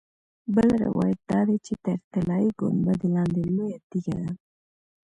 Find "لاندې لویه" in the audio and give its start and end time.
3.15-3.79